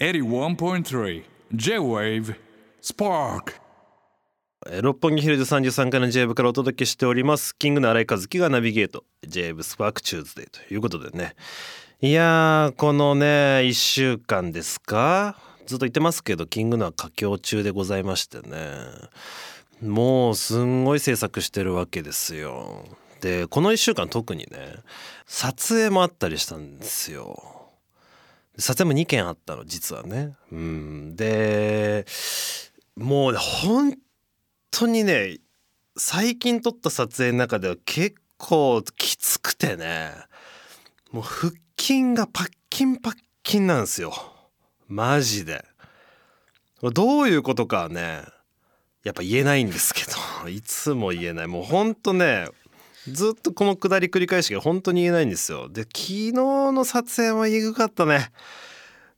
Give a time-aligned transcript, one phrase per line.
[0.00, 1.22] 81.3
[1.52, 2.34] J-Wave
[2.82, 3.52] Spark.
[4.66, 7.56] えー六本木ヒルズ33階の J 部からお届けしております。
[7.56, 9.04] King Gnu の新井和輝がナビゲート。
[9.24, 11.36] J 部スパークチューズデーということでね。
[12.00, 15.36] いやーこのね1週間ですか？
[15.66, 18.70] ずっと言ってますけど King Gnu は佳境中でございましてね。
[19.80, 22.84] もうすんごい制作してるわけですよ。
[23.20, 24.74] でこの1週間特にね
[25.26, 27.53] 撮影もあったりしたんですよ。
[28.58, 30.34] 撮影も2件あったの実はね。
[30.52, 31.16] うん。
[31.16, 32.06] で
[32.96, 33.94] もう本
[34.70, 35.38] 当にね
[35.96, 40.12] 最近撮った撮影の中では結構きつくてね
[41.10, 44.12] もう腹筋がパッキンパッキンなんですよ。
[44.88, 45.64] マジで。
[46.82, 48.22] どういうことかはね
[49.04, 50.02] やっぱ言えないんですけ
[50.42, 51.46] ど いつも言えない。
[51.46, 52.48] もうほんとね
[53.08, 55.68] ずっとこのくだり繰り返しが本当に言えないんですよ。
[55.68, 58.30] で昨日の撮影はえぐかったね。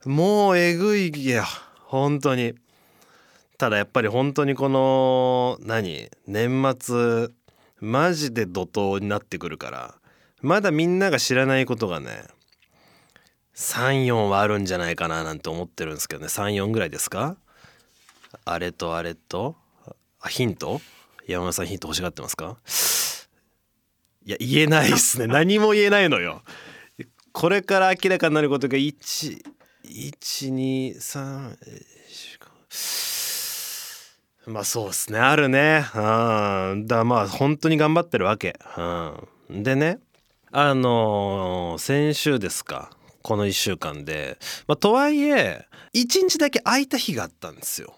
[0.05, 1.45] もうえぐいや
[1.85, 2.55] 本当に。
[3.59, 6.11] ただやっぱり本当にこの何？
[6.27, 7.29] 年末
[7.81, 9.95] マジで怒涛になってくるから。
[10.43, 12.25] まだみんなが知らないことがね
[13.55, 16.27] 34はあるんじゃないかななんて思ってるんですけどね。
[16.27, 17.37] 34ぐらいですか？
[18.45, 19.57] あれとあれと？
[20.21, 20.81] あヒント？
[21.27, 22.59] 山村さんヒント欲しがってますか？
[24.27, 25.29] いや言えないっすね。
[25.33, 26.43] 何も言えないのよ。
[27.33, 29.43] これから明らかになることが1
[29.85, 31.57] 1 2 3
[34.47, 35.19] まあそうですね。
[35.19, 35.87] あるね。
[35.95, 35.99] う
[36.75, 36.87] ん。
[36.87, 38.59] だまあ本当に頑張ってるわけ。
[38.77, 38.83] う
[39.55, 39.63] ん。
[39.63, 40.01] でね
[40.51, 42.91] あのー先週ですか。
[43.23, 44.39] この1週間で、
[44.69, 47.93] まあ、とはいえ1日だけ空いた日があったんですよ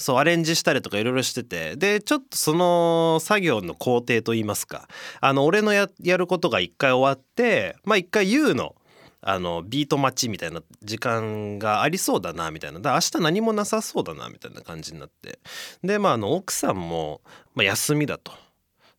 [0.00, 1.76] そうアレンジしたりとかいろいろしてて。
[1.76, 4.88] でちょっとその作業の工程といいますか。
[5.20, 8.74] あの俺のやることが一回終わってまあ一回 YOU の。
[9.22, 12.78] あのビート待ちみたいな時間がありそうだなみたいな。
[12.78, 15.38] だから明日何もなさそうだなみたいな感じになって。
[15.84, 17.20] でまああの奥さんも、
[17.54, 18.32] まあ、休みだと。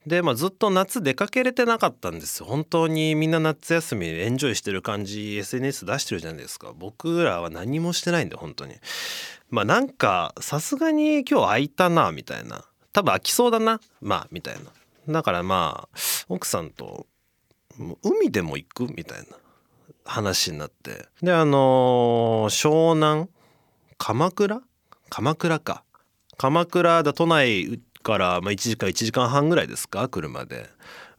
[0.06, 2.48] でまあずっと夏出かけれてなかったんですよ。
[2.48, 6.74] 本当にみんな夏休みエンジョイしてる感じ SNS 出してるじゃないですか。
[6.76, 8.76] 僕らは何もしてないんで本当に。
[9.50, 12.66] まあなんかさすがに今日空いたなみたいな。
[12.94, 15.14] 多分空きそうだなまあみたいな。
[15.14, 15.98] だからまあ
[16.30, 17.06] 奥さんと
[18.04, 19.26] 海でも行くみたいな。
[20.04, 21.06] 話になって。
[21.22, 23.28] であのー湘南
[24.00, 24.62] 鎌倉？
[25.10, 25.84] 鎌倉か。
[26.38, 30.08] 鎌倉だ都内から、まあ、1時間1時間半ぐらいですか？
[30.10, 30.70] 車で、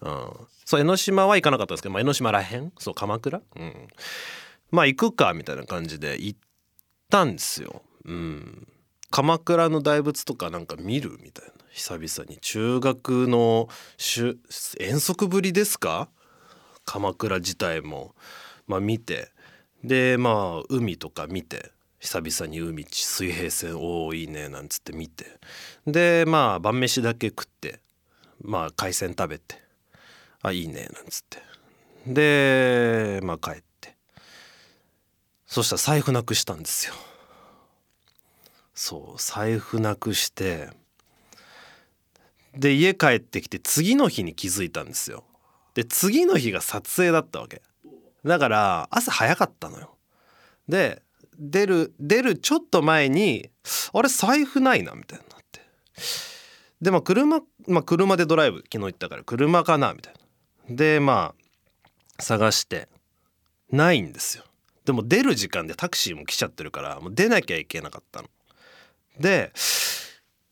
[0.01, 0.31] うん、
[0.65, 2.73] そう江ノ島は行かなかったんですけど、まあ、江ノ島らへん？
[2.79, 3.41] そう鎌倉？
[3.57, 3.89] うん。
[4.71, 6.39] まあ行くかみたいな感じで行っ
[7.11, 7.83] たんですよ。
[8.05, 8.69] うん。
[9.11, 11.19] 鎌倉の大仏とかなんか見る？
[11.23, 11.53] みたいな。
[11.71, 12.39] 久々に。
[12.39, 13.69] 中学の
[14.79, 16.09] 遠足ぶりですか？
[16.85, 18.15] 鎌倉自体も。
[18.67, 19.31] まあ見て。
[19.85, 21.72] でまあ海とか見て。
[22.03, 25.25] 久々に海地水平線おおいいねなんつって見て。
[25.87, 27.79] でまあ晩飯だけ食って
[28.43, 29.63] まあ海鮮食べて
[30.43, 31.39] あいいねなんつって。
[32.05, 33.95] でまあ帰って。
[35.47, 36.95] そしたら財布なくしたんですよ。
[38.75, 40.71] そう財布なくして。
[42.53, 45.23] で家帰ってきて次の日に気づいたんですよ。
[45.75, 47.63] で次の日が撮影だったわけ。
[48.25, 49.97] だから朝早かったのよ。
[50.69, 51.01] で
[51.45, 53.51] 出る出るちょっと前に
[53.93, 55.61] あれ財布ないなみたいになって。
[56.81, 60.15] でまあ車、まあ、車でドライブ昨日行ったから車かなみたい
[60.69, 60.77] な。
[60.77, 61.35] でま
[62.19, 62.89] あ探して
[63.71, 64.45] ないんですよ。
[64.85, 68.29] でも出る時間でタクシーも来ちゃってるからもう出なきゃいけなかったの。
[69.19, 69.53] で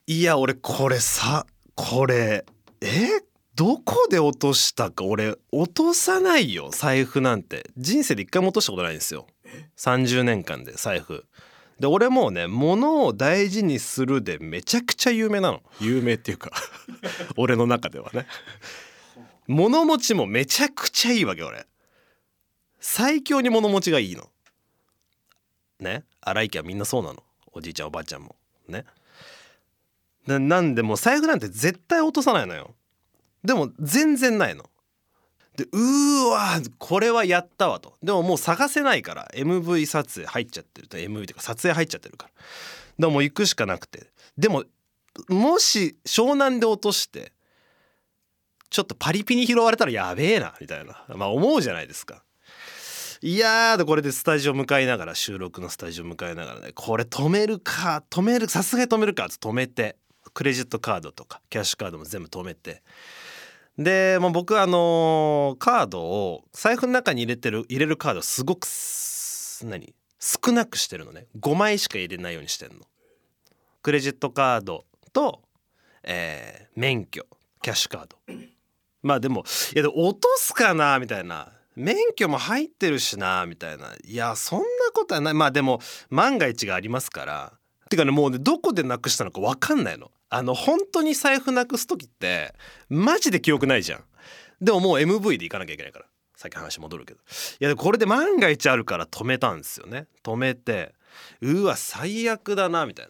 [0.08, 1.46] いや俺これさ
[1.76, 2.44] これ
[2.80, 3.08] え
[3.54, 7.70] どこで落としたか俺落とさないよ財布なんて。
[7.76, 9.26] 人生で一回も落としたことないんですよ。
[9.76, 11.24] 30年間で財布。
[11.78, 15.62] で俺もうね物を大事にするでめちゃくちゃ有名なの。
[15.80, 16.52] 有名っていうか
[17.36, 18.26] 俺の中ではね。
[19.46, 21.66] 物持ちもめちゃくちゃいいわけ俺。
[22.80, 24.30] 最強に物持ちがいいの。
[25.80, 26.04] ね？
[26.20, 27.22] 荒井家はみんなそうなの。
[27.52, 28.36] おじいちゃんおばあちゃんも。
[28.68, 28.84] ね？
[30.26, 32.74] ななんでもう財布なんて絶対落とさないのよ。
[33.42, 34.68] でも全然ないの。
[35.56, 37.94] でうーわこれはやったわと。
[38.02, 42.32] でももう探せないから MV 撮影入っちゃってると MV っていうか撮影入っちゃってるから。
[42.98, 44.06] でも行くしかなくて。
[44.38, 44.64] でも
[45.28, 47.32] もし湘南で落として
[48.70, 51.04] ちょっとパリピに拾われたらやべえなみたいな。
[51.16, 52.22] まあ思うじゃないですか。
[53.22, 59.96] いやーでこれでスタジオ向かいながら収録のスタジオ向かいながらねこれ止めるか止めるさすがに止めるかって止めて
[60.32, 62.82] クレジットカードとかキャッシュカードも全部止めて
[63.80, 68.66] でもう僕あのーカードを財布の中に入れてる入れるカードすごく
[69.64, 69.94] 何？
[70.18, 71.28] 少なくしてるのね。
[71.40, 72.80] 5枚しか入れないようにしてんの。
[73.82, 74.84] クレジットカード
[75.14, 75.40] と、
[76.02, 77.26] えー免許
[77.62, 78.18] キャッシュカード。
[79.02, 79.44] まあでも
[79.74, 81.50] いやでも落とすかなみたいな。
[81.74, 83.94] 免許も入ってるしなみたいな。
[84.04, 85.34] いやそんなことはない。
[85.34, 85.80] まあでも
[86.10, 87.52] 万が一がありますから。
[87.88, 90.10] てかねもうねどこでなくしたのか分かんないの。
[90.30, 92.54] あの本当に財布なくす時って
[92.88, 94.04] マジで記憶ないじゃん。
[94.60, 96.06] でももう MV で行かなきゃいけないから。
[96.36, 97.20] さっき話戻るけど。
[97.60, 100.06] いやこれで万が一あるから止めたんですよね。
[100.22, 100.94] 止めて
[101.42, 103.08] うわ最悪だなみたい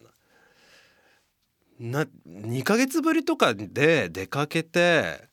[1.79, 2.03] な。
[2.03, 5.29] な2ヶ月ぶりとかで出かけて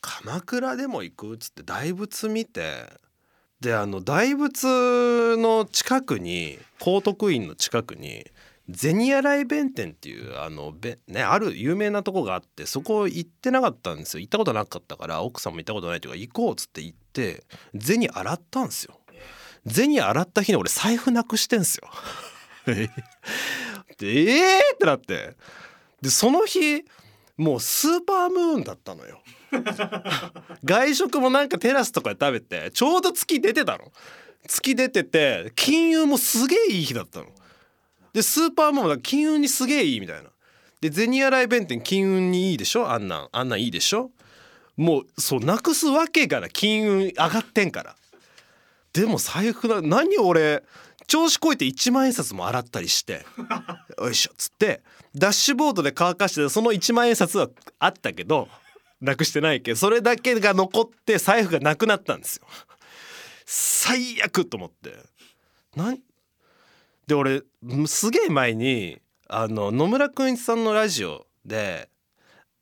[0.00, 2.86] 鎌倉でも行くっつって大仏見て
[3.60, 8.26] であの大仏の近くに高徳院の近くに
[8.72, 14.20] 銭洗弁天っていうあのべ、ね、ある有名なとこがあってそこ行ってなかったんですよ。
[14.20, 17.44] 行ったことなかったから奥さんも行ったことないというか行こうっつって行って
[17.78, 18.98] 銭洗ったんですよ。
[19.66, 21.88] 銭洗った日に俺財布なくしてんすよ。
[22.66, 22.90] で
[24.00, 25.36] えーってなって。
[26.02, 26.84] でその日
[27.36, 29.22] もうスーパームーンだったのよ。
[30.64, 33.92] 外食もなんかテラスとかで食べてちょうど月出てたの。
[34.48, 37.26] 月出てて金融もすげえいい日だったの。
[38.16, 40.30] でスーパームーンは金運にすげえいいみたいな。
[40.80, 42.90] で銭洗弁天金運にいいでしょ？
[42.90, 43.28] あんなん。
[43.30, 44.10] あんなんいいでしょ？
[44.74, 47.94] もうそうなくすわけがな金運上がってんから。
[48.94, 50.64] でも財布な何俺
[51.06, 53.26] 調子こいて1万円札も洗ったりして。
[54.00, 54.32] よいしょ。
[54.32, 54.80] っつって
[55.14, 58.48] ダッシュボードで乾かしてその1万円札はあったけど
[59.02, 62.46] なくしてないけどそれだけが残って財布がなくなったんですよ。
[63.44, 64.94] 最悪と思って。
[65.76, 66.00] 何
[67.06, 67.42] で俺
[67.86, 71.88] すげえ前にあの野村くんいちさんのラジオで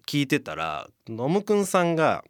[0.06, 2.24] 聞いてたら野村くんさんが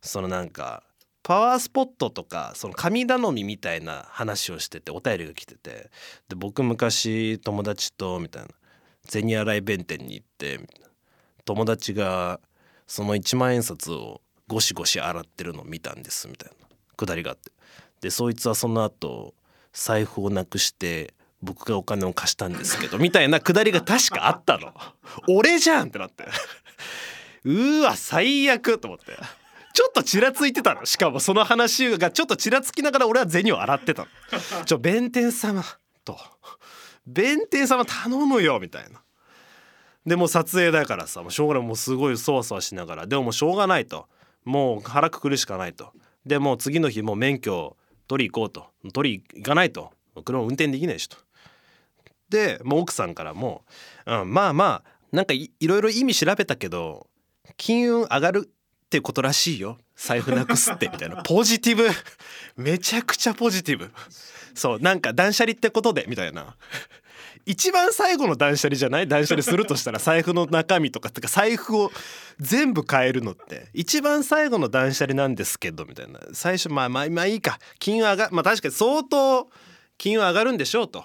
[0.00, 0.82] そのなんか
[1.22, 5.90] パワースポットとかその神頼みみたいな話をしててお便りが来てて
[6.30, 8.48] で僕昔友達とみたいな
[9.04, 10.60] 銭洗弁天に行って
[11.44, 12.40] 友達が
[12.86, 16.66] その1万円札をゴシゴシ洗ってるのを見たんですみたいな
[16.96, 17.52] くだりがあって。
[18.00, 19.34] でそいつはその後
[19.74, 24.72] 財布をなくして僕がお金を貸したんですけどみたいなくだりが確かあったの。
[25.28, 26.26] 俺じゃんってなって。
[27.44, 29.16] うわ最悪と思って。
[29.72, 30.84] ちょっとちらついてたの。
[30.84, 34.06] しかもその話がちょっとちらつきながら俺は銭を洗ってた
[34.58, 34.64] の。
[34.64, 35.64] ちょ弁天様
[36.04, 36.18] と。
[37.06, 39.02] 弁天様頼むよみたいな。
[40.04, 41.62] でも撮影だからさもうしょうがない。
[41.62, 43.06] もうすごいそわそわしながら。
[43.06, 44.08] でももうしょうがないと。
[44.44, 45.92] もう腹くくるしかないと。
[46.26, 47.76] でもう次の日もう免許
[48.08, 48.66] 取り行こうと。
[48.92, 49.92] 取り行かないと。
[50.24, 51.16] 車運転できないしと。
[52.30, 53.64] でもう奥さんからも、
[54.06, 57.08] うん、まあまあなんかいいろいろ意味調べたけど
[57.56, 59.78] 金運上がるってことらしいよ。
[59.96, 61.22] 財布なくすってみたいな。
[61.22, 61.88] ポジティブ。
[62.56, 63.90] めちゃくちゃポジティブ。
[64.54, 66.56] そうなんか断捨離ってことでみたいな。
[67.46, 69.06] 一番最後の断捨離じゃない？
[69.08, 71.92] 断捨離するとしたら財布の中身とかてか財布を
[72.38, 73.68] 全部変えるのって。
[73.74, 76.18] 一番最後の断捨離なんですけどみたいな。
[76.32, 77.58] 最初まあまあまあいいか。
[77.78, 79.50] 金運上がまあ確かに相当
[79.98, 81.04] 金運上がるんでしょうと。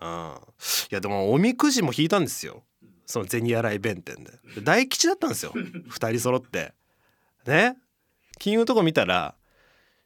[0.00, 2.62] うん、いやでもおみくじも引いたんですよ。
[3.06, 4.32] その銭洗弁天で。
[4.62, 5.52] 大吉だったんですよ。
[5.90, 6.74] 2人揃って。
[7.46, 7.76] ね？
[8.38, 9.34] 金運のとこ見たら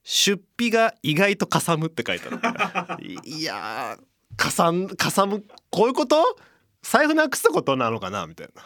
[0.05, 3.03] 出費が意外とかさむって書いてある。
[3.25, 6.39] いやーかさんかさむこういうこと？
[6.83, 8.27] 財布なくすことなのかな？
[8.27, 8.63] みたいな。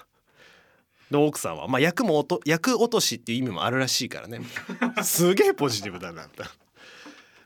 [1.11, 4.41] で奥さんはまあ役も落と役落としっていう意味もあるらしいからね。
[5.03, 6.53] すげえポジティブだなみたいな。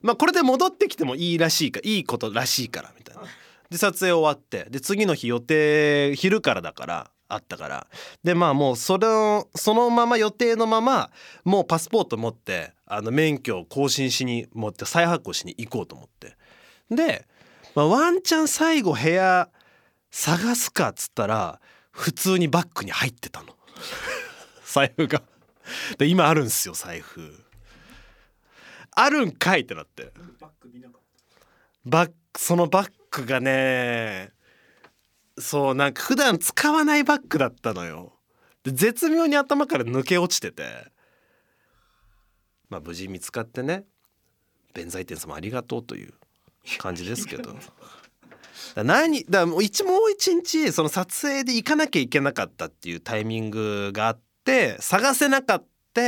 [0.03, 3.23] まあこれで戻ってきてもいいらしいかいいことらしいからみたいな
[3.71, 7.87] で撮影終わってで次の日予定昼からだからあったから。
[8.25, 11.11] でまあもうそれをそのまま予定のまま
[11.45, 16.37] もうパスポート持ってあの免許を更新しに持って再発行しに行こうと思って。
[16.91, 17.27] で、
[17.77, 19.49] まあ、ワンチャン最後部屋
[20.11, 21.61] 探すかっつったら
[21.93, 23.57] 普通にバッグに入ってたの。
[24.67, 25.23] 財布が。
[25.99, 27.45] で今あるんすよ財布。
[28.91, 30.13] あるんかいってなって。
[31.87, 34.33] バッそのバッグがね
[35.39, 38.13] そうなんか普段使わないバッグだったのよ。
[38.63, 40.91] で絶妙に頭から抜け落ちてて。
[42.69, 43.85] まあ無事見つかってね
[44.75, 46.15] 弁財天様ありがとうという
[46.79, 47.55] 感じですけど。
[48.75, 55.59] だ何だもう一もう一日その撮影で行かなきゃいけなかったっていうタイミングがあって探せなかっ
[55.95, 56.03] た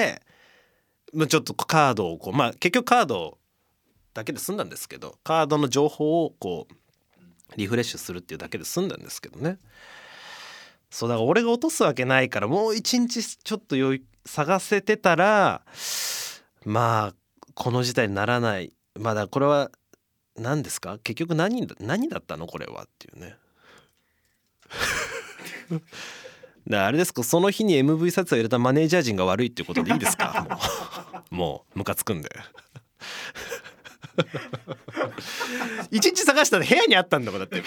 [1.13, 3.39] まあちょっとカードをこうまあ結局カード
[4.15, 6.75] だけで済んだんですけどカードの情報をこう
[7.57, 9.59] リフレッシュするっていうだけで済んだんですけどね。
[10.91, 15.63] そうだから俺が落とすわけないからもう一日ちょっとよい探せてたら
[16.67, 17.15] まあ
[17.55, 18.73] この事態にならない。
[18.99, 19.71] まだこれは
[20.37, 20.99] 何ですか？
[21.03, 22.47] 結局何だ何だったの？
[22.47, 23.37] これはっていうね。
[26.69, 27.23] だあれですか？
[27.23, 31.23] その日に MV 撮影を入れたマネージャー陣が悪いっていうことでいいですか？
[31.31, 32.31] もうムカつくんで。
[35.91, 37.63] 一日探したら部屋にあったんだもんだって。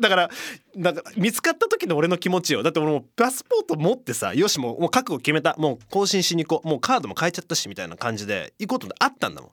[0.00, 0.30] だから
[0.76, 2.62] だから見つかった時の俺の気持ちよ。
[2.62, 5.54] だって俺もうパスポート持ってさよしもうもう覚悟決めた。
[5.58, 6.68] もう更新しに行こう。
[6.68, 9.50] もうカードも変えちゃったしみたいな感じで行こうとあったんだもん。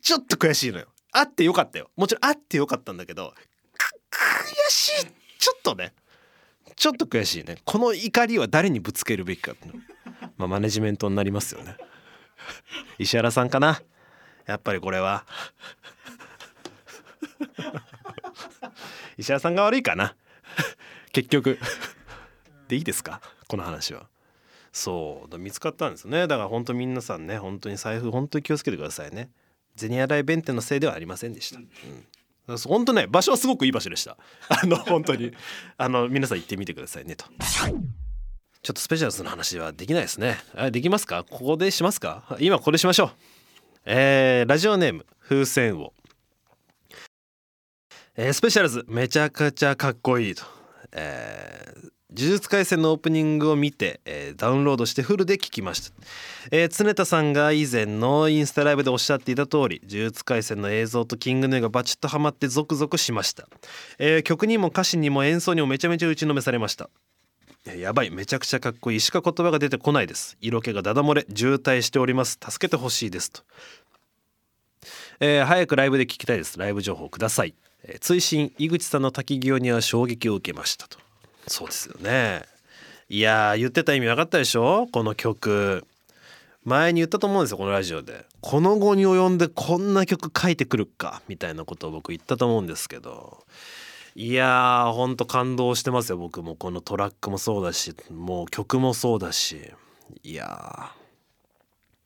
[0.00, 0.86] ちょっと悔しいのよ。
[1.12, 1.90] あってよかったよ。
[1.96, 3.34] もちろんあってよかったんだけど
[4.10, 5.06] 悔しい。
[5.38, 5.92] ちょっとね。
[6.76, 7.56] ちょっと悔しいね。
[7.64, 9.68] この怒りは誰にぶつけるべきかって
[10.36, 11.76] まあマネジメントになりますよね。
[12.98, 13.82] 石原さんかな。
[14.48, 15.24] やっぱりこれは。
[19.16, 20.16] 石原さんが悪いかな。
[21.12, 21.58] 結局。
[22.66, 23.20] でいいですか？
[23.46, 24.08] この話は。
[24.72, 25.38] そう。
[25.38, 26.26] 見つかったんですね。
[26.26, 29.30] だから本当皆さんね本当に財布本当に気をつけてくださいね。
[29.76, 31.60] 銭洗弁天のせいではありませんでした、
[32.48, 34.16] うん、本当ね場所はすごくいい場所でした。
[34.48, 35.32] あの本当に。
[35.76, 37.26] あの皆さん行ってみてくださいねと。
[38.60, 40.38] ちょっとスペシャルズの話はできないですね。
[40.56, 41.24] あできますか？
[41.24, 42.36] ここでしますか？
[42.40, 43.10] 今ここでしましょう。
[43.90, 45.94] えー、ラジオネーム風船王
[48.18, 50.42] えー、スペシャルズめちゃくちゃかっこいいと、
[50.92, 51.80] えー、
[52.14, 55.96] 呪術廻戦のオープニングを見て、えー、ダウンロードしてフルで聞きました、
[56.50, 63.48] えー、常田さんが以前のインスタライブでおっしゃっていた通り呪術廻戦の映像とキングヌーがバチッとハマってゾクゾクしました、
[63.98, 66.90] えー、曲にも歌詞にも演奏にもめちゃめちゃ打ちのめされました。
[67.76, 68.10] やばい。
[68.10, 69.00] めちゃくちゃかっこいい。
[69.00, 70.36] しか言葉が出てこないです。
[70.40, 71.26] 色気がダダ漏れ。
[71.34, 72.38] 渋滞しております。
[72.42, 73.42] 助けてほしいですと、
[75.20, 76.58] えー、早くライブで聞きたいです。
[76.58, 80.98] ライブ情報ください、えー、追伸井口さんの滝行には衝撃を受けましたと。
[81.46, 82.42] そうですよね。
[83.08, 84.86] いや言ってた意味分かったでしょ？
[84.92, 85.84] この曲。
[86.64, 88.26] 前に言ったと思うんですよこのラジオで。
[88.42, 91.22] この後に及んでこんな曲書いてくるか？
[91.26, 93.44] みたいなことを僕言ったと思うんですけど。
[94.20, 96.56] いやーほんと感動してますよ僕も。
[96.56, 99.72] このトラックもそうだしもう曲もそうだし。
[100.24, 100.90] いや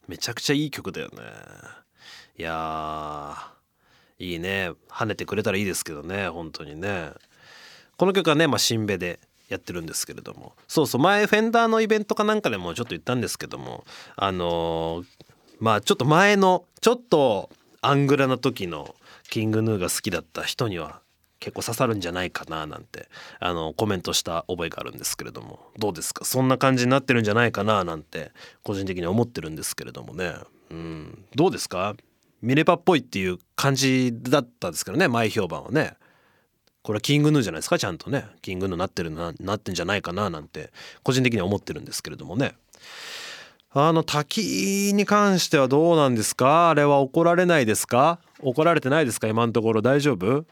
[0.07, 1.23] めちゃくちゃいい曲だよね。
[2.37, 3.35] いや
[4.19, 4.73] いいね。
[4.90, 7.12] 跳ねてくれたらいいですけどね本当にね。
[7.97, 10.52] この曲はね、まあ、新ベでやってるんですけれども。
[10.69, 15.07] そうそう前フェンダーのイベントかなんかでもちょっと言ったんですけどもあのー、
[15.61, 17.49] まあちょっと前のちょっと
[17.81, 18.95] アングラな時の
[19.31, 21.01] キングヌーが好きだった人には
[21.42, 23.08] 結構刺さるんじゃないかななんて
[23.40, 25.58] あのコメントした覚えがあるんですけれども。
[25.76, 26.25] どうですか？
[26.25, 28.30] そんな感じになってるんじゃないかななんて
[28.62, 30.34] 個人的に思ってるんですけれどもね。
[30.70, 31.25] うん。
[31.34, 31.96] どうですか？
[32.40, 35.94] ミネパっぽいっていう感じだったんですけどね前評判はね。
[36.82, 37.78] これはキングヌーじゃないですか？
[37.78, 38.25] ちゃんとね。
[38.40, 40.70] キングヌーなってるななってんじゃないかななんて
[41.02, 42.54] 個人的には思ってるんですけれどもね。
[43.75, 46.70] あの滝に関してはどうなんですか？
[46.70, 48.20] あれは怒られないですか？
[48.40, 49.28] 怒られてないですか？
[49.28, 50.44] 今のところ大丈夫？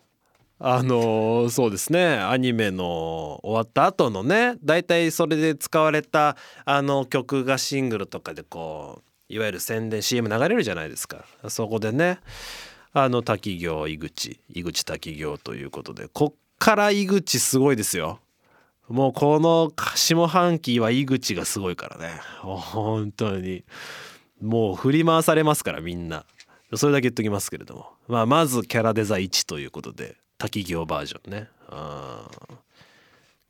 [0.62, 2.19] あのそうですね。
[2.19, 6.37] アニメの終わった後のね大体それで使われた
[6.67, 11.25] あの曲がシングルとかでこういわゆる宣伝 CM 流れるじゃないですか。
[11.49, 12.19] そこでね
[12.93, 18.21] あの滝行井口井口滝行ということでこっから井口すごいですよ。
[18.87, 22.11] もうこの下半期は井口がすごいからね。
[22.40, 23.64] 本当に。
[24.43, 26.26] もう振り回されますからみんな。
[26.75, 30.17] それだけ言っときますけれども、まあ、まずキャラデザ1ということで。
[30.40, 31.49] 滝行バージョンね。
[31.68, 32.26] あ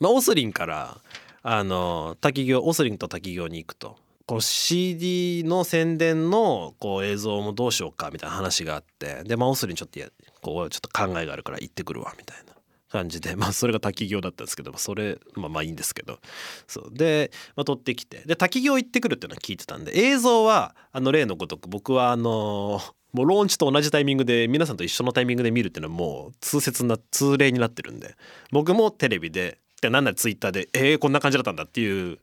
[0.00, 0.98] まあオスリンから
[1.42, 3.96] あの滝行オスリンと滝行に行くと。
[4.26, 9.22] この CD の宣伝のこう映像もどうしようかみたいな話があって。
[9.24, 10.08] でまあオスリンちょっとや
[10.42, 12.50] こうちょっと考えがあるから行ってくるわみたいな。
[12.90, 13.36] 感じで。
[13.36, 16.18] まあそれが滝行だったんですけどそれまあまあいいんですけど。
[16.66, 16.92] そう。
[16.92, 18.24] で、まあ、撮ってきて。
[18.26, 19.96] で滝行行ってくるっていうのは聞いてたんで。
[19.96, 22.80] 映像はあの例のごとく僕はあの
[23.12, 28.16] もうローンチと同じタイミングで皆さんと一緒のタイミングで見るっていうのはもう通説な通例になってるんで。
[28.52, 32.18] 僕もテレビででなんならツイッターでえー、こんな感じだったんだっていう、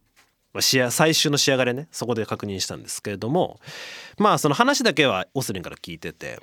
[0.53, 3.59] まあ、最終の仕上がりねそこで確認したんですけれども
[4.17, 6.39] まあその話だけはオスリンから聞いてて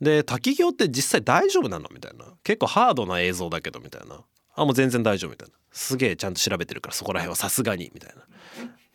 [0.00, 1.88] で滝行って実際大丈夫なの？
[1.92, 2.24] みたいな。
[2.42, 4.20] 結構ハードな映像だけどみたいな。
[4.54, 5.54] あもう全然大丈夫みたいな。
[5.70, 8.24] すげえちゃんと調べてるからそこら辺はさすがにみたいな。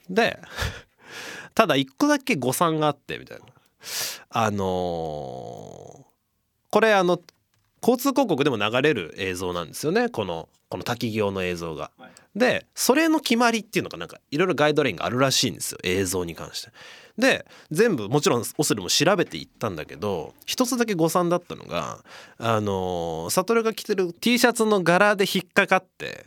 [0.10, 0.40] で
[1.54, 3.46] ただ一個だけ誤算があってみたいな。
[4.30, 6.04] あのー、
[6.70, 7.20] これあの
[7.82, 11.92] 交通広告でも流れる映像なんですよねこのこの滝行の映像が。
[12.34, 16.70] でそれの決まりっていうのがなんかいろいろガイドラインがあるらしいんですよ映像に関して。
[17.18, 22.00] で全部もちろんオスルも調べていったんだけど一つだけ誤算だったのが
[22.38, 26.26] あの悟が着てる T シャツの柄で引っかかって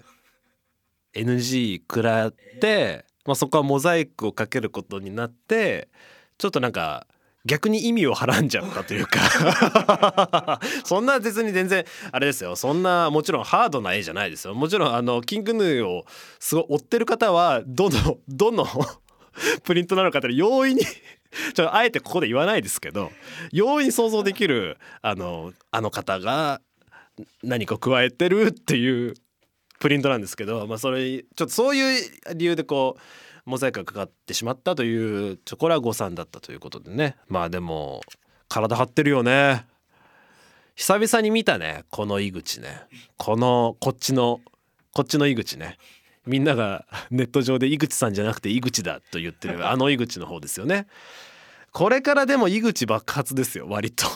[1.14, 5.88] NG 食らって、まあ、そこはモザイクをかけることになって
[6.36, 7.06] ちょっとなんか
[7.46, 10.60] 逆に意味をはらんじゃったというか。
[10.84, 12.56] そんな別に全然あれですよ。
[12.56, 14.54] そんなもちろんハードな絵じゃないですよ。
[14.54, 16.04] もちろんあのキングヌーを
[16.38, 18.66] すごい追ってる方はどの どの
[19.64, 20.88] プリントなのかって容易にちょ
[21.50, 23.10] っとあえてここで言わないですけど
[23.52, 26.60] 容易に想像できるあのあの方が
[27.42, 29.14] 何か加えてるっていう
[29.80, 33.00] プリントなんですけど、まあ、それちょっとそういう理由でこう
[33.44, 37.16] モザイクがかかってしまったというちょこれは誤算だったということでね。
[37.28, 38.00] まあでも
[38.48, 39.66] 体張ってるよね。
[40.76, 42.82] 久々に見たねこの井口ね。
[43.16, 44.40] このこっちの
[44.92, 45.76] こっちの井口ね。
[46.26, 50.86] みんなが ネット上で井口さんじゃなくて井口だと言ってる あの井口の方ですよね。
[51.72, 54.06] これからでも井口爆発ですよ割と。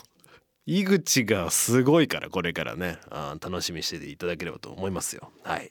[0.64, 2.99] 井口がすごいからこれからね。
[3.11, 5.32] あ楽しみにしていただければと思いますよ。
[5.42, 5.70] はい。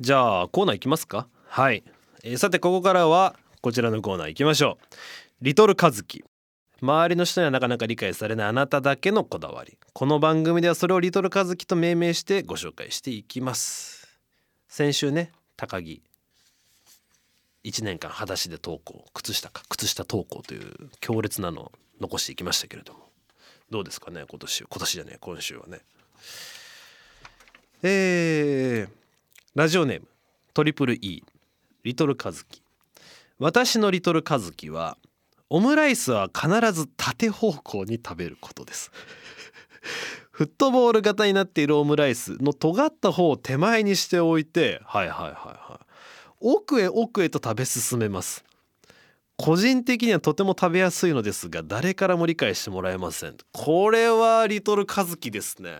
[0.00, 1.28] じゃあコーナーいきますか？
[1.46, 1.84] はい
[2.26, 4.96] えー、さてここからはこちらのコーナー行きましょう。
[5.42, 6.24] リトルカズキ。
[6.80, 9.76] 周りの人にはなかなか理解されないあなただけのこだわり。
[9.92, 14.08] この番組ではそれをリトルカズキと命名してご紹介していきます。
[14.68, 16.02] 先週ね高木。
[17.62, 23.00] 1年間裸足で投稿靴下か靴下投稿という強烈なのを残していきましたけれども。
[23.68, 25.80] どうですかね今年今年じゃね今週はね。
[27.82, 28.88] えー、
[29.54, 30.08] ラジオネーム
[30.54, 31.22] トリプル E
[31.84, 32.62] リトルカズキ。
[33.38, 34.96] 私のリトルカズキは
[35.50, 38.90] オムライスは必ず縦方向に食べることです。
[40.32, 45.86] フットボール型になっているオムライスの尖った方を手前にしておいてはいはいはいはい。
[46.40, 48.44] 奥へ奥へと食べ進めます。
[49.36, 53.36] 個人的にはとても食べやすいのですが誰からも理解してもらえません。
[53.52, 55.76] これはリトルカズキですね。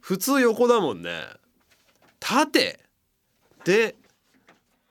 [0.00, 1.22] 普通横だもんね。
[2.18, 2.80] 縦
[3.64, 3.96] で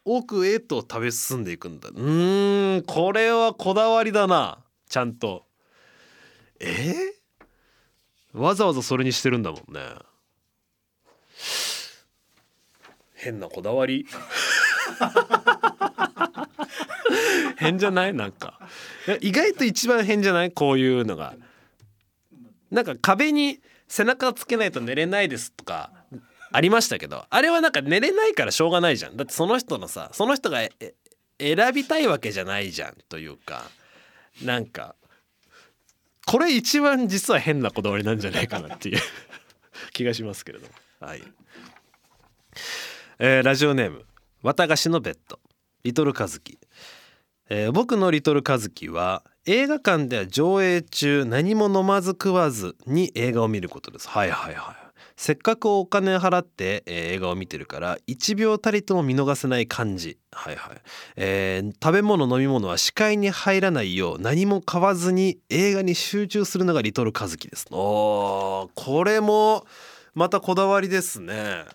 [0.04, 1.90] 奥へと食べ進んでいくんだ。
[1.94, 4.60] うんこれはこだわりだな。
[4.90, 5.46] ちゃんと。
[6.60, 6.94] え？
[8.34, 9.80] ー、わざわざそれにしてるんだもんね。
[13.14, 14.08] 変なこだわり。
[17.58, 18.14] 変じゃない？
[18.14, 18.60] なんか。
[19.22, 20.52] 意外と一番変じゃない？
[20.52, 21.36] こういうのが。
[22.72, 25.92] なんか壁に背中つけないと寝れないですとか。
[26.52, 29.18] ありましたけどあれはなんか寝れないからしょうがないじゃん。
[29.18, 30.60] だってその人のさその人が
[31.40, 33.64] 選びたいわけじゃないじゃんというか
[34.44, 34.96] なんか
[36.26, 39.00] これ一番実は変なこだわりなんじゃないかなっていう
[39.94, 40.74] 気がしますけれども。
[41.00, 41.24] はい、
[43.18, 44.06] えー、ラジオネーム
[44.44, 45.40] 「綿菓子のベッド」
[45.84, 46.60] リトルカズキ、
[47.50, 54.08] えー、僕のリトルカズキは映画館では上映中何も飲まず食わずに映画を見ることです。
[54.08, 54.81] はいはいはい。
[55.22, 60.18] せっかくお金払って、えー、映画を見てるから1秒たりとも見逃せない感じ。
[60.32, 60.78] はいはい、
[61.16, 67.68] えー、食べ物飲み物は視界に入らないよう何も買わずに映画に集中するのがリトルカズキです。
[67.70, 69.68] おこれも
[70.16, 71.66] またこだわりですね。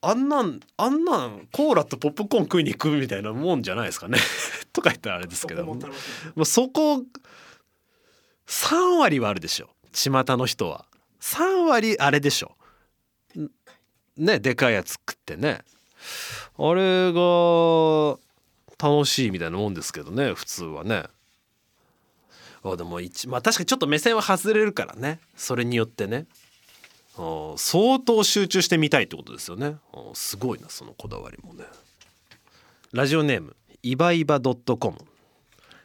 [0.00, 4.18] あんなんあんなんコーラとポップコーン食いに行くみたいなもんじゃないですかね。
[4.74, 5.64] とか言ったらあれですけど。
[5.64, 5.78] も
[6.34, 7.04] うそこ
[8.48, 9.70] 3割はあるでしょ。
[9.92, 10.86] 巷の人は
[11.24, 12.54] 3割あれでしょ。
[14.18, 15.62] ねでかいやつ食ってね。
[16.58, 18.18] あれが
[18.78, 21.04] 楽しいみたいなもんですけどね普通はね。
[22.62, 25.18] あでも一まあ確かにちょっと目線は外れるからね。
[25.34, 26.26] それによってね。
[27.16, 29.76] 相当集中してみたいってことですよね。
[30.12, 31.64] すごいなそのこだわりもね。
[32.92, 34.98] ラジオネームイバイバドットコム。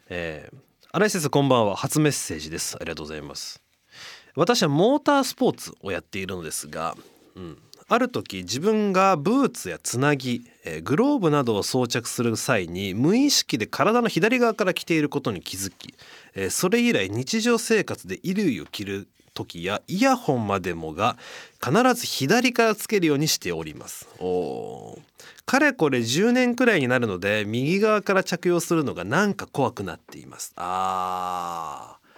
[0.09, 0.57] えー、
[0.91, 1.77] 新井先生こんばんは。
[1.77, 2.75] 初メッセージです。
[2.75, 3.68] ありがとうございます
[4.39, 6.95] 私はモータースポーツをやっているのですが、
[7.35, 7.57] うん、
[7.89, 15.93] ある時自分がブーツやつなぎ、えー、グローブなどを装着する際に無意識で体の左側から着ていることに気づき、
[16.35, 21.17] えー、それ以来日常生活で衣類を着る時やイヤホンまでもが
[21.61, 24.07] 必ず左からつけるようにしております。
[24.19, 24.97] お
[25.45, 30.53] かれこれ10年くらいになるので右側から着用するのがなんか怖くなっています。
[30.55, 32.08] あー。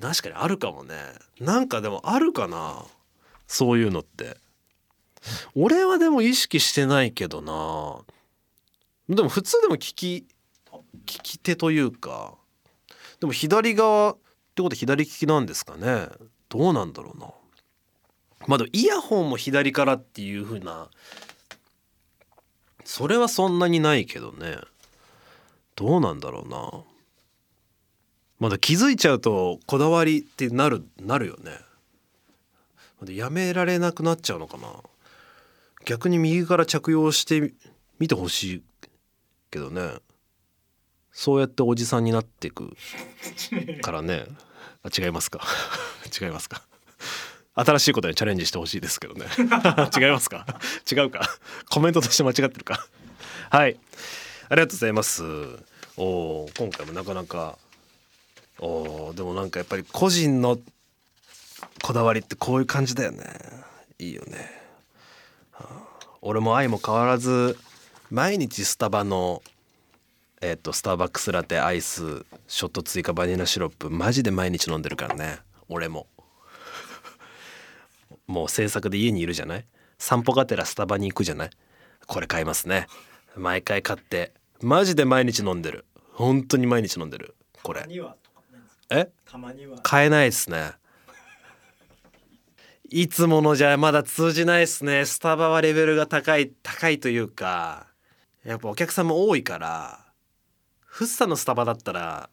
[0.00, 0.94] 確かにあるかもね。
[1.40, 2.84] なんかでもあるかな。
[3.46, 4.36] そういうのって。
[5.54, 9.14] 俺はでも意識してないけどな。
[9.14, 10.26] でも普通でも聞き
[11.06, 12.34] 聞き手というか。
[13.20, 14.16] でも左側っ
[14.54, 16.08] てこと左利きなんですかね。
[16.48, 17.32] どうなんだろうな。
[18.46, 20.88] まあでもイヤホンも左からっていう風な。
[22.84, 24.58] それはそんなにないけどね。
[25.74, 26.84] どうなんだろうな。
[28.38, 31.52] まだ気づいちゃうとこだわりってなるなるよね。
[33.14, 34.68] やめられなくなっちゃうのかな。
[35.84, 37.52] 逆に右から着用して
[37.98, 38.62] みてほしい
[39.50, 39.94] けどね。
[41.12, 42.76] そうやっておじさんになっていく
[43.82, 44.24] からね。
[44.82, 45.40] あ違いますか。
[46.20, 46.62] 違いますか。
[47.54, 49.26] 新しいことにチャレンジしてほしいですけどね。
[49.96, 50.46] 違いますか。
[50.90, 51.28] 違うか。
[51.70, 52.86] コメントとして間違ってるか。
[53.50, 53.80] はい。
[54.48, 55.24] ありがとうございます。
[55.96, 57.58] お今回もなかなか
[58.60, 60.58] おでもなんかやっぱり個人の
[61.82, 63.24] こだわりってこういう感じだよね。
[63.98, 64.50] いいよね。
[65.52, 67.56] はあ俺も愛も変わらず
[68.10, 69.42] 毎日スタバの
[70.40, 75.38] えっ、とスターバックスラテアイスショット追加バニラシロップマジで毎日飲んでるからね。
[75.68, 76.06] 俺も。
[78.26, 79.64] もう制作で家にいるじゃない？
[79.98, 81.50] 散歩がてらスタバに行くじゃない？
[82.06, 82.86] これ買いますね。
[83.36, 85.84] 毎回買ってマジで毎日飲んでる。
[86.12, 87.34] 本当に毎日飲んでる。
[87.62, 87.84] これ。
[88.90, 89.10] え？
[89.24, 89.78] たまには。
[89.82, 90.72] 買えないですね。
[92.90, 95.04] いつものじゃまだ通じないですね。
[95.04, 97.88] スタバはレベルが高い高いというか。
[98.44, 100.00] やっぱお客さんも多いから
[100.86, 102.30] フッサのスタバだったら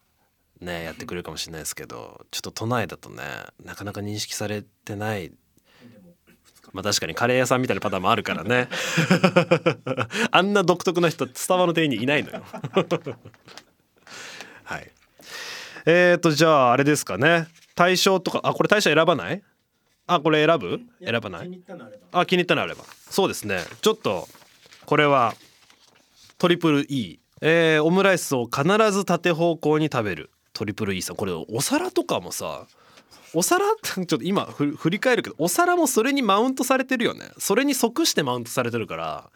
[0.61, 3.21] ねやってくれるかもしれないですけどちょっと都内だとね
[3.63, 5.33] なかなか認識されてない。
[6.71, 8.67] まあ確かにカレー屋さんみたいなパターンもあるからね。
[10.31, 12.43] あんな独特な人スタバの店員にいないのよ。
[12.45, 12.85] はい
[15.85, 17.47] えーとじゃああれですかね。
[17.75, 19.41] 対象とかあこれ対象選ばない？
[20.07, 20.81] あこれ選ぶ？
[20.99, 21.61] や選ばない？
[22.11, 22.83] あ気に入ったのあれば。
[23.09, 23.59] そうですね。
[23.81, 24.27] ちょっと
[24.85, 25.33] これは
[26.37, 30.31] トリプル E、えーオムライスを必ず縦方向に食べる。
[30.53, 31.15] トリプル E さん。
[31.17, 32.65] これお皿とかもさ
[33.33, 33.65] お皿？
[33.83, 37.29] ちょっと今ふ振り返るけどお皿もそれにマウントされてるよね。
[37.37, 39.29] それに即してマウントされてるから。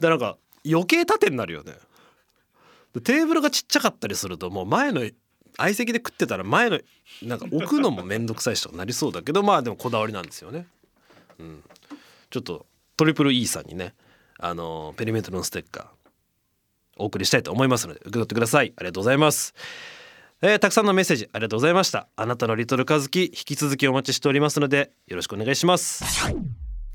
[0.00, 1.74] でなんか余計縦になるよね。
[2.94, 5.02] でテーブルがちっちゃかったりするともう前の
[5.56, 6.78] 相席で食ってたら前の
[7.22, 10.66] なんか置くのも面倒くさいしとかなりそうだけどまあでもこだわりなんですよね。
[11.38, 11.62] うん、
[12.30, 12.66] ちょっと
[12.96, 13.94] トリプル E さんにね
[14.38, 15.86] あのペリメートルのステッカー
[16.98, 18.72] お送りしたいと思いますので受け取ってください。
[18.76, 19.54] ありがとうございます。
[20.42, 22.08] えーたくさんのメッセージありがとうございました。
[22.16, 26.04] あなたのリトルカズキ引き続きお待ちしておりますのでよろしくお願いします。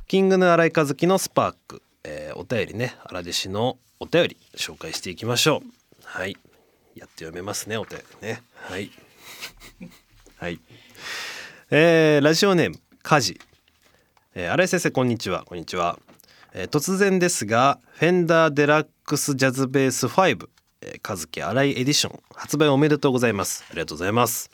[0.07, 5.67] キングの荒井和樹のスパーク、えーお便りね荒弟子のお便り紹介していきましょう。
[6.03, 6.35] はい。
[6.95, 8.27] やって読めますねお便り。
[8.27, 8.41] ね。
[8.55, 8.91] はい。
[10.37, 10.59] はい。
[11.69, 13.39] えーラジオネームカジ。
[14.35, 15.43] えー、新井先生こんにちは。
[15.45, 15.99] こんにちは、
[16.53, 20.47] えー突然ですがフェンダーデラックスジャズベース5、
[20.81, 23.63] えー、和樹新井エディション発売おめでとうございます。
[23.69, 24.49] ありがとうございます。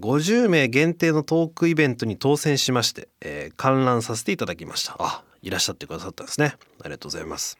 [0.00, 4.96] 50名限定のトークイベントに当選しまして、えー観覧させていただきました。
[4.98, 6.56] あいらっしゃってくださったんですね。
[6.80, 7.58] ありがとうございます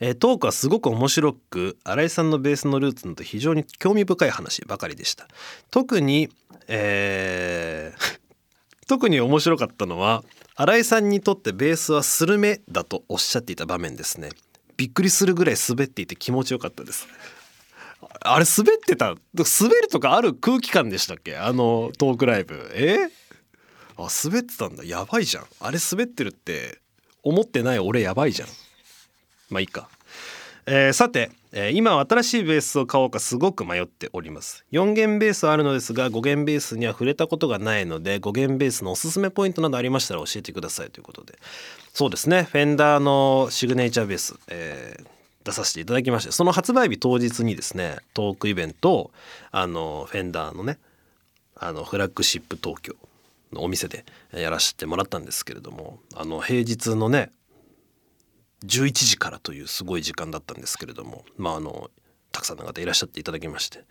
[0.00, 5.28] えートークはすごく面白く新井さんのベースのルーツのと非常に興味深い話ばかりでした。
[5.70, 6.28] 特に、
[6.68, 8.20] えー
[8.88, 10.22] 特に面白かったのは
[10.54, 14.28] 新井さんにとってベースはスルメだとおっしゃっていた場面ですね。
[14.76, 17.08] びっくりするぐらい滑っていて気持ちよかったです。
[18.20, 19.16] あれ滑ってた？
[19.34, 21.36] 滑るとかある空気感でしたっけ？
[21.36, 22.70] あのトークライブ。
[22.74, 22.98] え？
[23.96, 24.84] あ滑ってたんだ。
[24.84, 25.46] やばいじゃん。
[25.58, 26.78] あれ滑ってるって
[27.24, 28.48] 思ってない俺やばいじゃん。
[29.50, 29.88] まあいいか、
[30.66, 34.64] えーさて、えー今新しいベースを買おうかすごく迷っております。
[34.72, 41.38] 4弦ベースはあるのですが5弦ベースには触れたことがないので5弦ベースのおすすめポイントなどありましたら教えてくださいということで。
[41.92, 42.44] そうですね。
[42.44, 49.10] フェンダーのシグネチャーベース、えー出させていただきましてその発売日当日にですねトークイベントを
[49.52, 50.78] あのフェンダーのね
[51.54, 52.94] あのフラッグシップ東京
[53.52, 57.30] のお店でやらせてもらったんですけれどもあの平日のね
[58.64, 61.90] 11時からというすごい時間だったんですけれどもまああの
[62.32, 63.84] たくさんの方いらっしゃっていただきまして。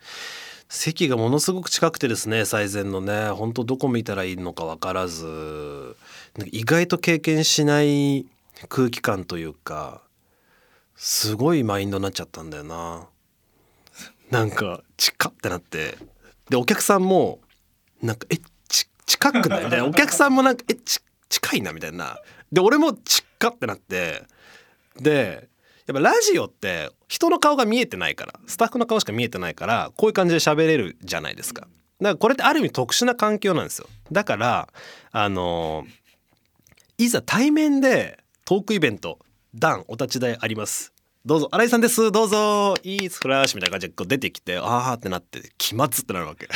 [0.68, 5.96] 席がものすごく近くてですね最善のね本当どこ見たらいいのか分からず
[6.50, 8.26] 意外と経験しない
[8.68, 10.02] 空気感というか
[10.96, 13.06] すごいマインドになっちゃったんだよな。
[14.30, 15.96] なんか近ってなって。
[16.50, 17.38] でお客さんも
[18.02, 19.64] なんかえち近くない？
[19.66, 19.86] みたいな。
[19.86, 22.18] お客さんもなんかえち近いなみたいな。
[22.50, 24.24] で俺も近ってなって。
[25.00, 25.48] で
[25.86, 31.62] やっぱラジオって人の顔が見えてないからスタッフの顔しか見えてないからこういう感じで喋れるじゃないですか。
[31.62, 33.88] だからこれってある意味特殊な環境なんですよ。
[34.10, 34.68] だから
[35.12, 35.86] あの
[36.98, 39.18] いざ対面でトークイベント
[39.54, 40.92] 「ダンお立ち台あります」
[41.26, 41.48] どうぞ。
[41.50, 42.12] 新井さんです。
[42.12, 42.76] どうぞ。
[42.84, 46.48] いいフラッシュみたいな感じでこう出てきてああってなって気まずってなるわけ。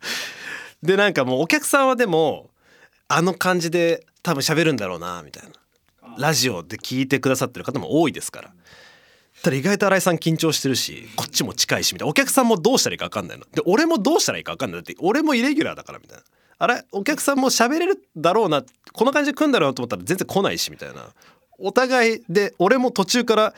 [0.82, 2.48] でなんかもうお客さんはでも
[3.08, 5.50] あの感じで多分喋るんだろうなみたいな。
[6.18, 8.52] ラジオで聞いてくださってる方も多いですから。
[9.42, 12.10] ただ意外と新井さん緊張してるしこっちも近いしみたいな。
[12.10, 13.44] お客さんもどうしたらいいか分かんないの。
[13.44, 14.80] で俺もどうしたらいいか分かんない。
[14.80, 16.24] だって俺もイレギュラーだからみたいな。
[16.58, 16.84] あれ？
[16.92, 18.62] お客さんも喋れるだろうな。
[18.92, 21.08] この感じで来んだろうなと思ったら全然来ないしみたいな。
[21.58, 23.54] お互いで俺も途中から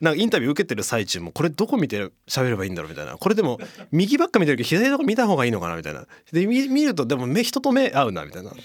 [0.00, 3.18] なんかインタビュー受けてる最中もこれどこ見て喋ればいいんだろうみたいな。
[3.18, 3.58] これでも
[3.92, 6.06] 右ばっか見てるけど左のとこ見た方がいいのかなみたいな。
[6.32, 8.60] で見るとでも目人と目合うなみたいなって。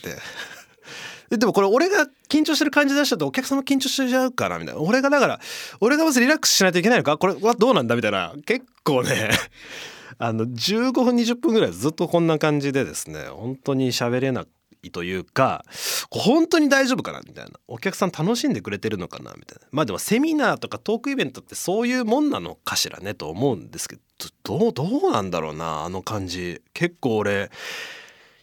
[1.29, 4.81] でもこれ俺が緊張してる感じ出しちゃうとお客さんも緊張しちゃうからみたいな。
[4.81, 5.39] 俺がだから
[5.81, 7.17] 俺がまずリラックスしないといけないのか？
[7.17, 8.33] これはどうなんだみたいな。
[8.45, 9.29] 結構ね
[10.17, 14.45] あの15分20分ぐらいずっとこんな感じでですね本当に喋れな
[14.83, 15.65] いというか
[16.11, 17.51] 本当に大丈夫かなみたいな。
[17.67, 19.67] お客さん楽しんでくれてるのかなみたいな。
[19.71, 23.95] まあでもセミナーとかトークイベントってそういうもんなのかしらねと思うんですけ
[24.43, 26.61] どどうどうなんだろうなあの感じ。
[26.73, 27.49] 結構俺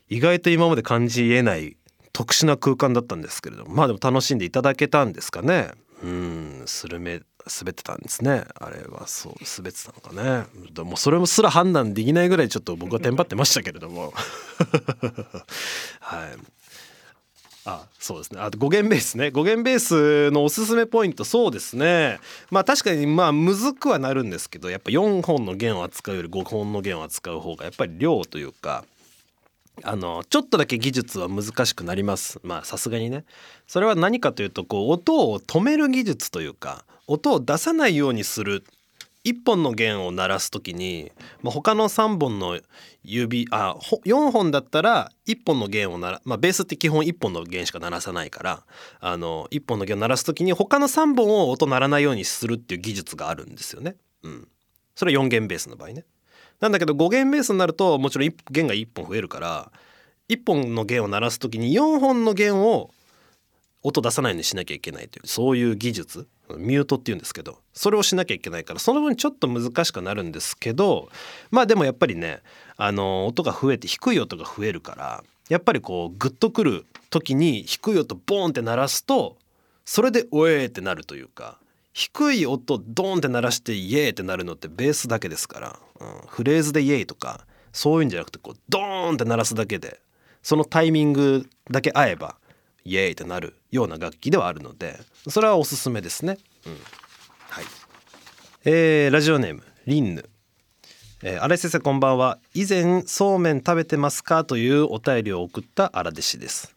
[0.08, 1.76] 意外と今まで感じえない
[2.12, 5.70] 特殊な空間だったんですけれどもまあでも楽しんでいただけたんですかね。
[6.02, 8.44] うんスルメ滑ってたんですね。
[8.54, 10.84] あれはそう滑ってたのかね。
[10.84, 14.12] もうそれもすら判断できないぐらいちょっと僕はテンパってましたけれども。
[16.00, 16.62] はい。
[17.64, 18.40] あそうですね。
[18.40, 19.30] あと語源ベースね。
[19.30, 22.18] 語源ベースのおすすめポイントそうですね。
[22.50, 28.84] まあ確かにまあむずくはなるんですけどやっぱ4本の弦を扱うより5本の弦を扱う方がやっぱり量というか
[29.84, 33.24] あのちょっとだけ技術は難しくなりますまあさすがにね
[33.66, 38.64] それは何かというとこう音を止める技術というか音を出さないようにする
[39.24, 42.58] 1本の弦を鳴らす時に、まあ、他の3本の
[43.04, 48.64] 指あ4本だったら1本の弦を鳴ら、まあ、ベースって基本1本の弦しか鳴らさないから
[49.00, 53.96] あの1本の弦を鳴らす時に他の3本を音鳴らないようにするっていう技術があるんですよね。
[54.24, 54.48] うん、
[54.94, 56.04] それは4弦ベースの場合ね。
[56.62, 59.72] なんだけど5弦ベースになるともちろん弦が1本増えるから
[60.28, 62.90] 1本の弦を鳴らす時に4本の弦を
[63.82, 71.08] 音出さないようにしなきゃいけないというそういう技術ミュートっていうんですけどそれをしなきゃいけないからその分ちょっと難しくなるんですけど
[71.50, 72.38] まあでもやっぱりね
[72.76, 79.36] あの音が増えて低い音が増えるからやっぱりこうグッとくる時に低い音ボーンって鳴らすと
[79.84, 81.58] それで「おえー」ってなるというか
[81.92, 90.00] 低い音ドーンって鳴らして「イエー」ってなるのってベースだけですから、うん、フレーズで「イエー」とかそういうんじゃなくてこうドーンって鳴らすだけで
[90.42, 92.36] そのタイミングだけ合えば
[92.84, 96.38] イエーイってなるような楽器ではあるのでそれはおすすめですね。
[96.66, 96.72] うん、
[97.48, 97.64] はい。
[98.64, 100.28] えー、ラジオネームリンヌ。
[101.22, 102.38] えー、新井先生こんばんは。
[102.54, 104.44] 以前そうめん食べてますか？
[104.44, 106.74] というお便りを送った荒弟子です。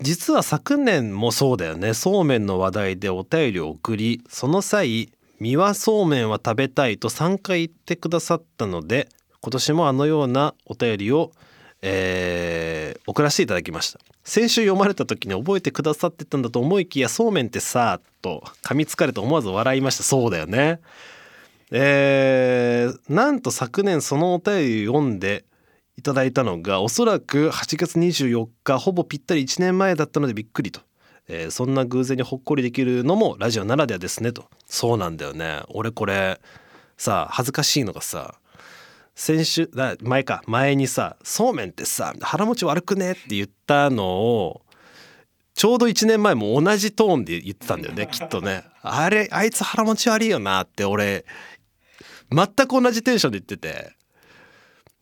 [0.00, 1.92] 実は昨年もそうだよね。
[1.92, 9.08] そうめんの話題でお便りを送りその際三輪そうめんは食べたいと3回言ってくださったので
[9.40, 11.32] 今年もあのようなお便りを、
[11.82, 14.00] えー、送らせていただきました。
[14.24, 20.04] 先週読まれた時に覚えてくださってたんだと思いきやそうめんってさと噛みつかれて思わず笑いました。
[20.04, 20.80] そうだよね。
[21.70, 25.44] えー、なんと昨年そのお便り読んで
[25.98, 30.80] いただいたのがおそらく8月24日ほぼぴったり1年前だったのでびっくりと、
[31.28, 34.46] えー、そんな偶然にほっこりできるのもラジオならではですねと。
[34.66, 35.62] そうなんだよね。
[35.68, 36.40] 俺これ
[36.96, 38.36] さ恥ずかしいのがさ
[39.14, 44.62] 先週だ前か前にさ「そうめんってさ腹持ち悪くね?」って言ったのを
[45.54, 48.64] ちょうど1年前も同じトーンで言ってたんだよねきっとね。
[48.80, 51.26] あれあいつ腹持ち悪いよなって俺
[52.30, 53.92] 全く同じテンションで言ってて。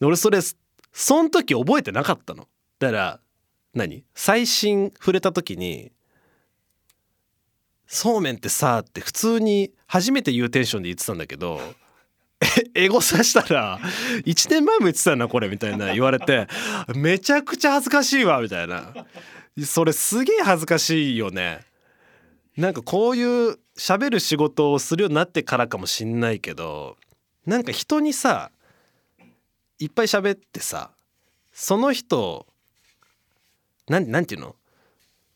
[0.02, 0.40] 俺それ
[0.92, 2.48] その時覚えてなかったの。
[2.78, 3.20] だから
[3.74, 4.04] 何？
[4.14, 5.92] 最新触れた時に
[7.86, 11.60] 「そうめんってさ」って普通に初めて言うテンションで言ってたんだけど
[12.74, 13.78] エゴさしたら
[14.24, 16.48] 1年前も言ってたなこれみたいな言われて
[16.94, 18.92] めちゃくちゃ恥ずかしいわみたいな。
[19.64, 21.60] それすげえ恥ずかしいよね。
[22.56, 26.96] なんかこういう喋る仕事をするようになってからかもしんないけど
[27.46, 28.50] なんか人にさ
[29.80, 30.90] いっぱい喋ってさ
[31.52, 32.46] その人
[33.88, 34.54] なんなんていうの？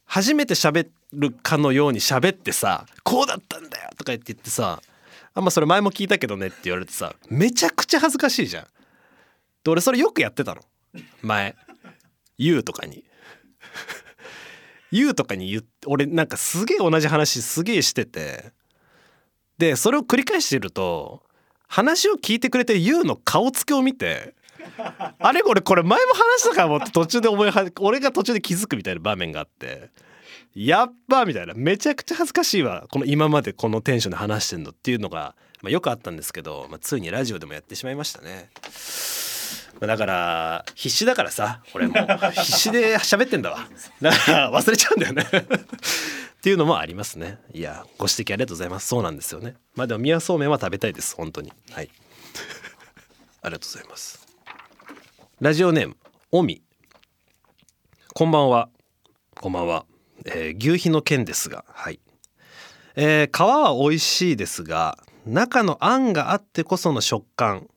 [0.05, 4.81] 初めて喋るかのように喋ってさ「こうだったんだよ」とか言って言ってさ
[5.33, 8.65] あんまそれ前も聞いたけどねって言われてさめちゃくちゃ恥ずかしいじゃん。
[9.65, 10.63] で俺それよくやってたの。
[11.23, 11.57] 前。
[12.39, 13.03] YOU とかに。
[14.93, 18.53] YOU とかに言って俺なんかすげえ同じ話すげえしてて。
[19.57, 21.23] でそれを繰り返してると
[21.69, 24.35] 話を聞いてくれて YOU の顔つきを見て
[25.19, 29.91] あれこれこれ前も話したかもって途中で思いは俺が途中で気づくみたいな場面があって
[30.55, 31.55] やっばみたいな。
[31.57, 32.87] めちゃくちゃ恥ずかしいわ。
[32.91, 38.51] この今までこのテンションで話してんのっていうのが、まあ、よくあったんですけど、まあ、ついにラジオでもやってしまいましたね。
[39.81, 41.95] まあだから必死だからさ俺も。
[42.35, 43.59] 必死で喋ってんだわ。
[44.01, 45.25] だから忘れちゃうんだよね。
[46.45, 47.39] っていうのもありますね。
[47.55, 48.87] いやご指摘ありがとうございます。
[48.87, 49.55] そうなんですよね。
[49.75, 51.17] まあでも宮そうめんは食べたいです。
[51.17, 51.51] 本当に。
[51.71, 51.89] はい。
[53.41, 54.27] ありがとうございます。
[55.41, 55.97] ラジオネーム
[56.33, 56.63] おみ
[58.13, 58.69] こんばんは。
[59.41, 59.87] こんばんは。
[60.27, 61.65] えー、牛皮の件ですが。
[61.67, 61.99] はい。
[62.95, 67.71] えー皮は美味しいですが中のあんがあってこその食感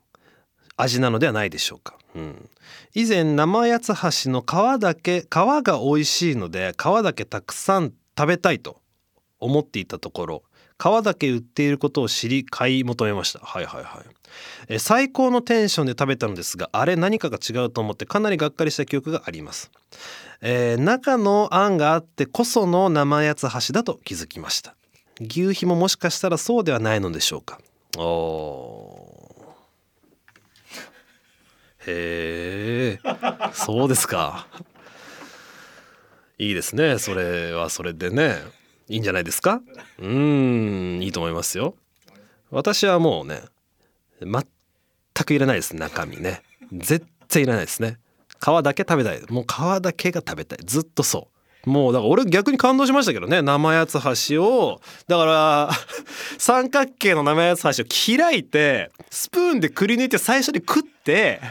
[0.76, 2.50] 味なのではないでしょうか、うん、
[2.94, 8.82] 以前生八つ橋の皮だけ皮が美味しいので皮だけたくさん食べたいと
[9.40, 10.44] 思っていたところ
[10.80, 13.40] 皮だけ売っていることを知り買い求めました。
[13.40, 14.06] はいはいはい。
[14.68, 19.72] え最高のテンションで食べたのですがあれ何かが違うと思ってかなりがっかりした記憶があります、
[20.42, 24.76] えー中のあんがあってこその生八つ橋だと気づきました。
[25.20, 27.60] 牛皮ももしかしたらそうではないのでしょうか。
[27.98, 29.48] おー。
[31.88, 33.00] へえ
[33.54, 34.48] そうですか。
[36.40, 37.00] いいですね。
[37.00, 38.36] それはそれでね。
[38.90, 39.62] いいんじゃないですか？
[40.00, 41.76] うんいいと思いますよ。
[42.52, 43.42] 私はもうね
[44.22, 44.44] 全
[45.26, 45.76] くいらないです。
[45.76, 46.42] 中身ね。
[46.72, 47.98] 絶対いらないですね。
[48.40, 49.22] 皮だけ食べたい。
[49.30, 50.60] もう皮だけが食べたい。
[50.64, 51.28] ずっとそ
[51.66, 51.70] う。
[51.70, 53.42] もうだから俺逆に感動しましたけどね。
[53.42, 54.80] 生八つ橋を。
[55.08, 55.70] だから
[56.38, 61.42] 三角形の生八つ橋を開いてスプーンでくり抜いて最初に食って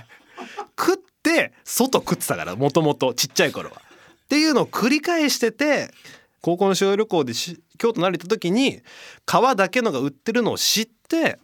[0.78, 3.82] 食って外食ってたからもともとちっちゃい頃は。
[4.26, 5.90] っていうのを繰り返してて
[6.40, 8.80] 高校の修学旅行でし京都慣れた時に
[9.26, 11.38] 皮だけのが売ってるのを知って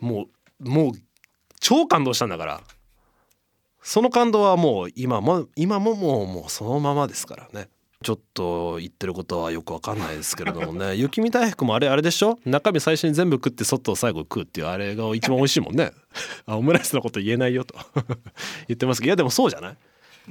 [0.00, 0.26] も
[0.60, 0.92] うもう
[1.60, 2.60] 超感動したんだから。
[3.82, 7.68] その感動はもう今も今ももうもうそのままですからね。
[8.02, 10.94] ちょっと言ってることはよくわかんないですけれどもね。
[10.96, 12.38] 雪見大福もあれあれでしょ？
[12.44, 15.92] 中身最初に全部食って外を最後食うっていうあれが一番美味しいもんね。
[16.46, 17.74] あオムライスのこと言えないよと。
[18.68, 19.08] 言ってますけど。
[19.08, 19.76] いやでもそうじゃない？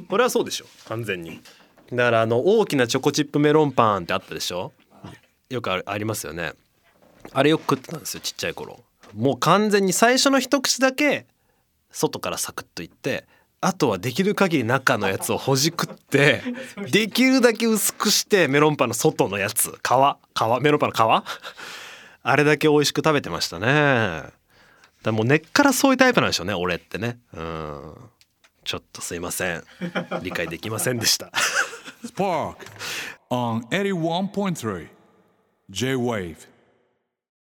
[0.08, 0.66] これはそうでしょ。
[0.86, 1.42] 完全に
[1.92, 4.72] だからあの大きなチョコチップメロンパンってあったでしょ？
[5.50, 6.54] よくあありますよね。
[7.34, 8.84] あれよく食ってたんですよちっちゃい頃。
[9.16, 11.26] もう完全に最初の一口だけ
[11.92, 13.26] 外からサクッといって
[13.62, 16.44] あとはできる限り中のやつをほじくって
[16.92, 19.70] できるだけ薄くしてメロンパンの外のやつ。
[19.72, 19.74] 皮？
[19.74, 20.62] 皮？
[20.62, 21.24] メロンパンの皮？
[22.24, 23.66] あれだけ美味しく食べてましたね。
[23.66, 24.32] だか
[25.06, 27.18] らもう根っからそういうタイプなんでしょうね俺ってね。
[27.34, 27.94] うん
[28.68, 29.64] ちょっとすいません
[30.22, 31.32] 理解できませんでした
[32.06, 32.58] Spark
[33.30, 34.90] on 81.3
[35.70, 36.36] J Wave.